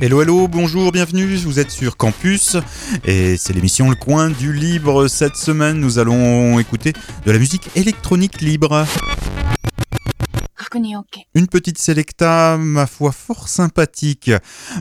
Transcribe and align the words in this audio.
Hello, 0.00 0.22
hello, 0.22 0.46
bonjour, 0.46 0.92
bienvenue, 0.92 1.34
vous 1.36 1.58
êtes 1.58 1.72
sur 1.72 1.96
Campus 1.96 2.56
et 3.04 3.36
c'est 3.36 3.54
l'émission 3.54 3.90
Le 3.90 3.96
Coin 3.96 4.30
du 4.30 4.52
Libre. 4.52 5.08
Cette 5.08 5.34
semaine, 5.34 5.80
nous 5.80 5.98
allons 5.98 6.60
écouter 6.60 6.92
de 7.24 7.32
la 7.32 7.38
musique 7.38 7.68
électronique 7.74 8.40
libre. 8.40 8.86
Une 11.34 11.46
petite 11.48 11.78
selecta, 11.78 12.56
ma 12.58 12.86
foi, 12.86 13.12
fort 13.12 13.48
sympathique, 13.48 14.30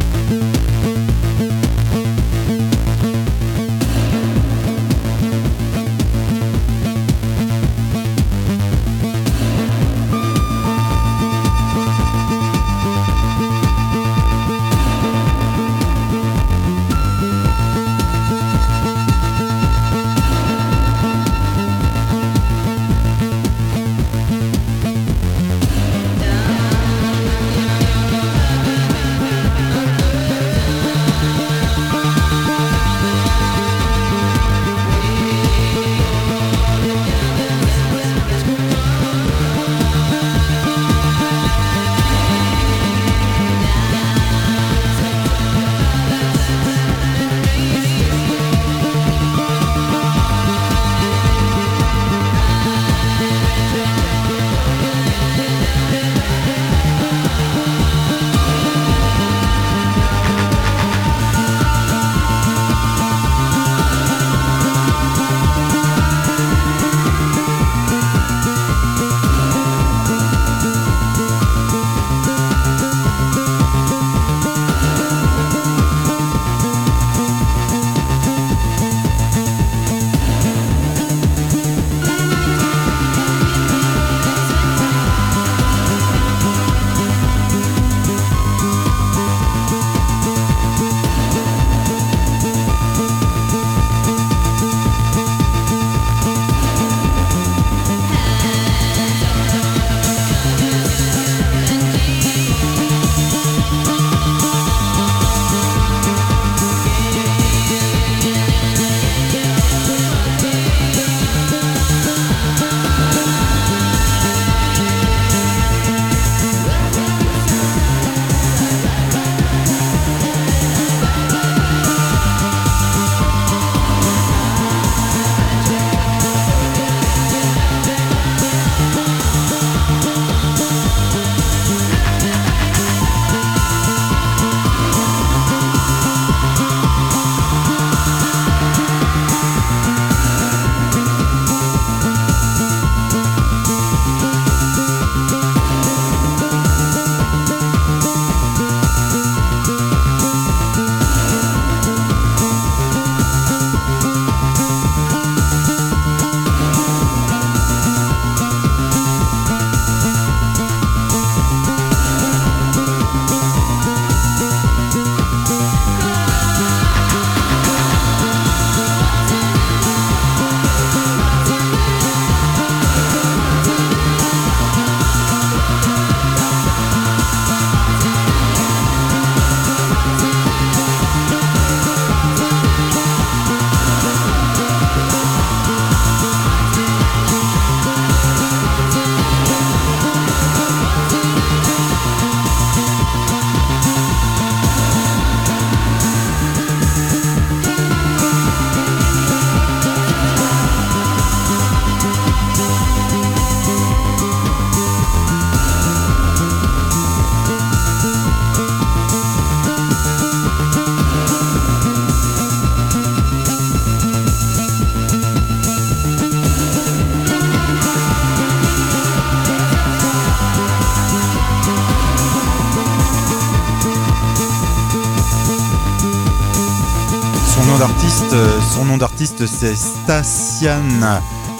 Son 228.74 228.84
nom 228.84 228.96
d'artiste 228.96 229.46
c'est 229.46 229.74
Stasian, 229.76 230.82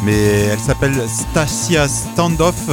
mais 0.05 0.49
elle 0.53 0.59
s'appelle 0.59 0.95
Stasia 1.09 1.89
Standoff. 1.89 2.69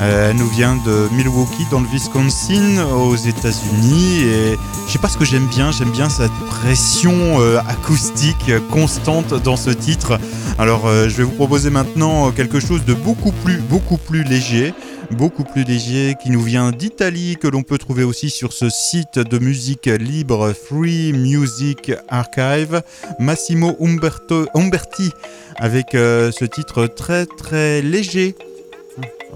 Euh, 0.00 0.30
elle 0.30 0.36
nous 0.36 0.48
vient 0.48 0.76
de 0.76 1.08
Milwaukee 1.12 1.66
dans 1.70 1.80
le 1.80 1.86
Wisconsin 1.86 2.84
aux 2.94 3.16
États-Unis 3.16 4.20
et 4.20 4.58
je 4.86 4.92
sais 4.92 4.98
pas 4.98 5.08
ce 5.08 5.16
que 5.16 5.24
j'aime 5.24 5.46
bien, 5.46 5.70
j'aime 5.72 5.90
bien 5.90 6.10
cette 6.10 6.34
pression 6.48 7.40
euh, 7.40 7.58
acoustique 7.66 8.52
constante 8.70 9.32
dans 9.32 9.56
ce 9.56 9.70
titre. 9.70 10.18
Alors 10.58 10.86
euh, 10.86 11.08
je 11.08 11.16
vais 11.16 11.22
vous 11.22 11.30
proposer 11.30 11.70
maintenant 11.70 12.30
quelque 12.30 12.60
chose 12.60 12.84
de 12.84 12.92
beaucoup 12.92 13.32
plus 13.32 13.56
beaucoup 13.56 13.96
plus 13.96 14.22
léger 14.22 14.74
beaucoup 15.12 15.44
plus 15.44 15.64
léger 15.64 16.14
qui 16.22 16.30
nous 16.30 16.42
vient 16.42 16.70
d'Italie, 16.70 17.36
que 17.40 17.48
l'on 17.48 17.62
peut 17.62 17.78
trouver 17.78 18.04
aussi 18.04 18.30
sur 18.30 18.52
ce 18.52 18.68
site 18.68 19.18
de 19.18 19.38
musique 19.38 19.86
libre 19.86 20.52
Free 20.52 21.12
Music 21.12 21.92
Archive, 22.08 22.82
Massimo 23.18 23.76
Umberto, 23.80 24.46
Umberti, 24.54 25.10
avec 25.56 25.94
euh, 25.94 26.30
ce 26.32 26.44
titre 26.44 26.86
très 26.86 27.26
très 27.26 27.82
léger. 27.82 28.34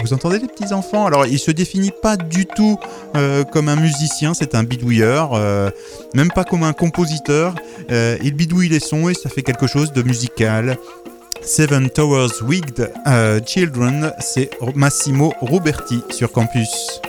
Vous 0.02 0.14
entendez 0.14 0.38
les 0.38 0.46
petits 0.46 0.72
enfants? 0.72 1.04
Alors 1.06 1.26
il 1.26 1.38
se 1.38 1.50
définit 1.50 1.92
pas 2.02 2.16
du 2.16 2.46
tout 2.46 2.78
euh, 3.16 3.44
comme 3.44 3.68
un 3.68 3.76
musicien, 3.76 4.32
c'est 4.32 4.54
un 4.54 4.62
bidouilleur, 4.62 5.34
euh, 5.34 5.68
même 6.14 6.30
pas 6.30 6.44
comme 6.44 6.62
un 6.62 6.72
compositeur. 6.72 7.54
il 7.90 8.34
bidouille 8.34 8.68
les 8.68 8.80
sons 8.80 9.08
et 9.08 9.14
ça 9.14 9.28
fait 9.28 9.42
quelque 9.42 9.66
chose 9.66 9.92
de 9.92 10.02
musical. 10.02 10.78
Seven 11.42 11.90
Towers 11.90 12.42
Wigged 12.42 12.92
euh, 13.06 13.40
Children, 13.44 14.12
c'est 14.20 14.50
Massimo 14.74 15.32
Roberti 15.40 16.02
sur 16.10 16.30
campus. 16.32 17.00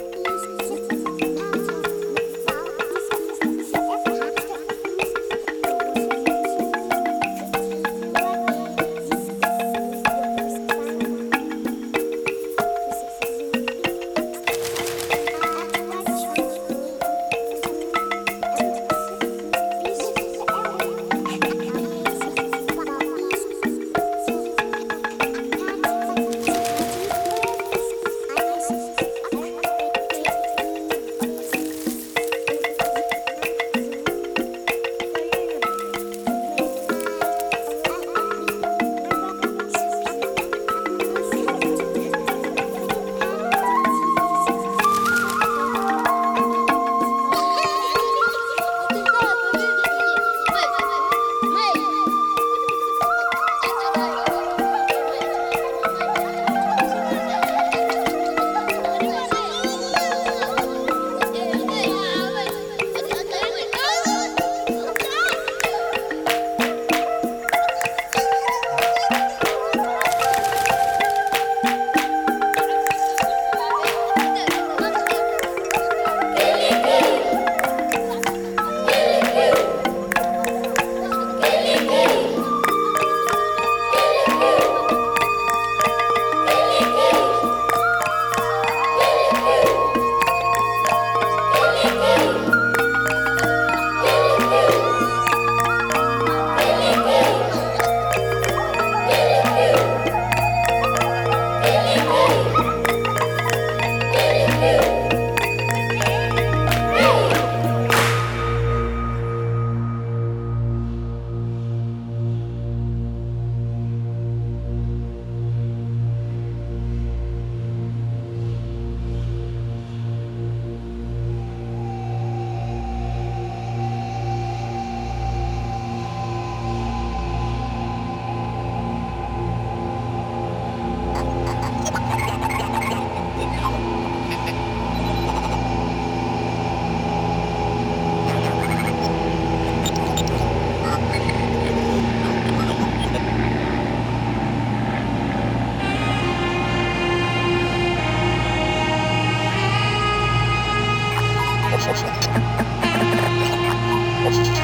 Thank 151.83 152.05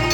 you. 0.02 0.07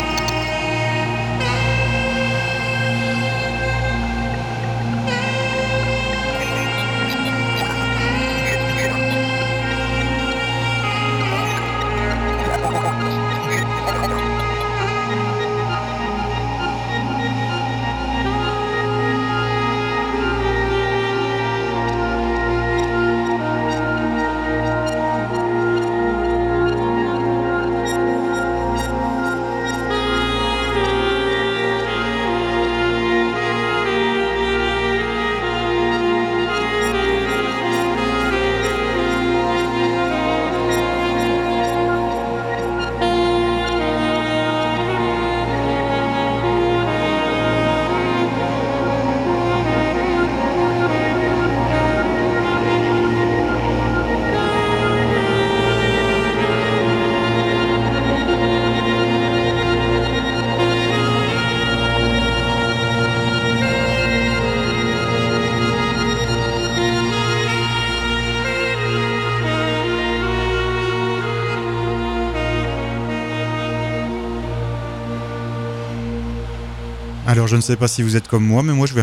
Alors 77.33 77.47
je 77.47 77.55
ne 77.55 77.61
sais 77.61 77.77
pas 77.77 77.87
si 77.87 78.03
vous 78.03 78.15
êtes 78.15 78.27
comme 78.27 78.45
moi, 78.45 78.61
mais 78.61 78.73
moi 78.73 78.85
je, 78.85 78.93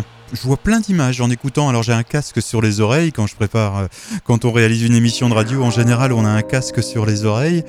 vois 0.45 0.57
plein 0.57 0.79
d'images 0.79 1.21
en 1.21 1.31
écoutant. 1.31 1.69
Alors 1.69 1.83
j'ai 1.83 1.93
un 1.93 2.05
casque 2.05 2.41
sur 2.41 2.63
les 2.63 2.81
oreilles 2.81 3.11
quand 3.11 3.27
je 3.27 3.35
prépare, 3.35 3.77
euh, 3.77 3.87
quand 4.23 4.45
on 4.45 4.53
réalise 4.53 4.85
une 4.85 4.95
émission 4.95 5.29
de 5.29 5.35
radio, 5.35 5.65
en 5.65 5.73
général 5.73 6.13
on 6.13 6.25
a 6.25 6.29
un 6.29 6.43
casque 6.43 6.81
sur 6.81 7.07
les 7.07 7.25
oreilles. 7.25 7.65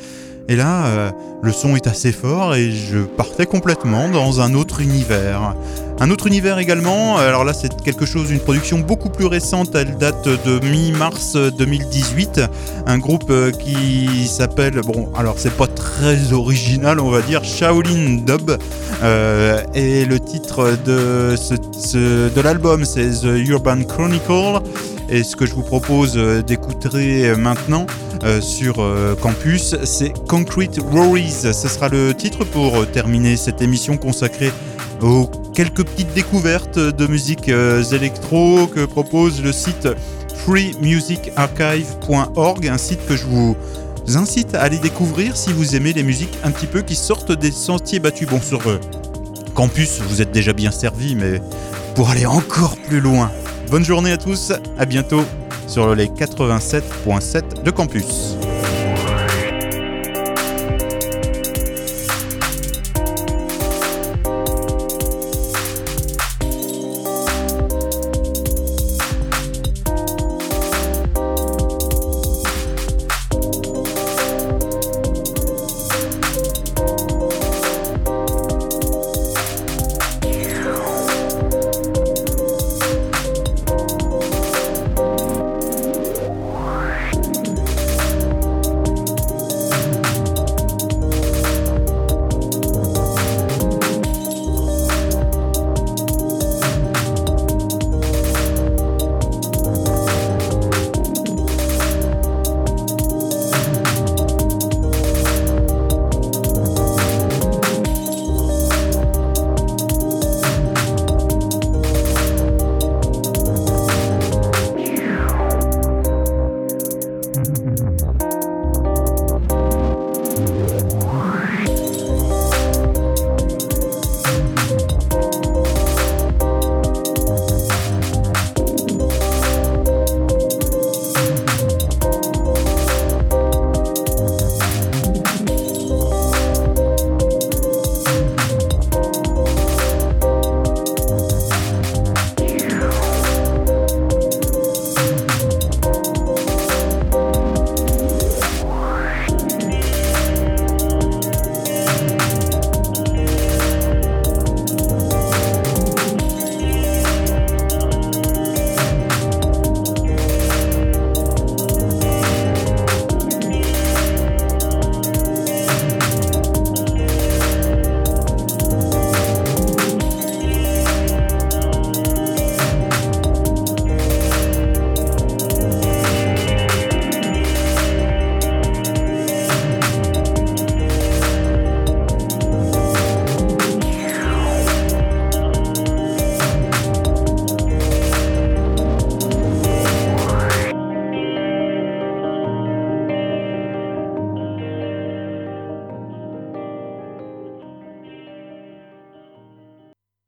Et 0.48 0.56
là, 0.56 0.86
euh, 0.86 1.12
le 1.44 1.52
son 1.52 1.76
est 1.76 1.88
assez 1.88 2.12
fort 2.12 2.56
et 2.56 2.72
je 2.72 3.00
partais 3.00 3.46
complètement 3.46 4.10
dans 4.10 4.42
un 4.42 4.54
autre 4.54 4.82
univers. 4.82 5.56
Un 6.00 6.10
autre 6.10 6.26
univers 6.26 6.58
également, 6.58 7.18
alors 7.18 7.44
là 7.44 7.54
c'est 7.54 7.80
quelque 7.84 8.08
chose, 8.08 8.32
une 8.32 8.40
production 8.40 8.80
beaucoup 8.80 9.10
plus 9.10 9.28
récente, 9.28 9.76
elle 9.76 9.98
date 9.98 10.28
de 10.28 10.60
mi-mars 10.66 11.36
2018. 11.36 12.42
Un 12.88 12.98
groupe 12.98 13.30
euh, 13.30 13.52
qui 13.52 14.28
s'appelle, 14.28 14.82
bon 14.82 15.10
alors 15.16 15.36
c'est 15.38 15.56
pas 15.56 15.68
très 15.68 16.34
original 16.34 17.00
on 17.00 17.12
va 17.12 17.22
dire, 17.22 17.44
Shaolin 17.44 18.24
Dub. 18.26 18.58
Euh, 19.04 19.62
et 19.74 20.06
le 20.06 20.20
titre 20.20 20.78
de, 20.86 21.36
ce, 21.36 22.30
de 22.34 22.42
l'album 22.42 22.84
c'est 22.84 23.10
The 23.22 23.48
Urban 23.48 23.84
Chronicle. 23.84 24.60
Et 25.10 25.24
ce 25.24 25.36
que 25.36 25.46
je 25.46 25.54
vous 25.54 25.62
propose 25.62 26.14
euh, 26.16 26.42
d'écouter 26.42 27.36
maintenant 27.38 27.86
euh, 28.11 28.11
sur 28.42 28.80
euh, 28.80 29.16
campus, 29.16 29.76
c'est 29.84 30.14
Concrete 30.28 30.80
Rories. 30.80 31.32
Ce 31.32 31.68
sera 31.68 31.90
le 31.90 32.14
titre 32.14 32.46
pour 32.46 32.86
terminer 32.92 33.36
cette 33.38 33.62
émission 33.62 33.98
consacrée 33.98 34.52
aux 35.02 35.26
quelques 35.54 35.84
petites 35.84 36.14
découvertes 36.14 36.80
de 36.80 37.08
musique 37.08 37.50
électro 37.50 38.68
que 38.68 38.86
propose 38.86 39.42
le 39.42 39.52
site 39.52 39.90
freemusicarchive.org, 40.46 42.68
un 42.68 42.78
site 42.78 43.04
que 43.08 43.16
je 43.16 43.26
vous 43.26 43.58
incite 44.16 44.54
à 44.56 44.62
aller 44.62 44.80
découvrir 44.80 45.38
si 45.38 45.54
vous 45.54 45.76
aimez 45.76 45.94
les 45.94 46.02
musiques 46.04 46.38
un 46.44 46.50
petit 46.52 46.68
peu 46.68 46.82
qui 46.82 46.96
sortent 46.96 47.32
des 47.32 47.52
sentiers 47.52 48.00
battus. 48.00 48.28
Bon, 48.28 48.42
sur 48.42 48.62
campus, 49.54 50.02
vous 50.08 50.22
êtes 50.22 50.32
déjà 50.32 50.54
bien 50.54 50.72
servi, 50.72 51.16
mais 51.16 51.42
pour 51.96 52.10
aller 52.10 52.26
encore 52.26 52.76
plus 52.78 53.00
loin, 53.00 53.32
Bonne 53.72 53.86
journée 53.86 54.12
à 54.12 54.18
tous, 54.18 54.52
à 54.78 54.86
bientôt 54.86 55.24
sur 55.68 55.96
les 55.96 56.08
87.7 56.08 57.64
de 57.64 57.72
campus. 57.72 58.31